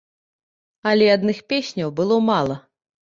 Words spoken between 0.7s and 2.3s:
Але адных песняў было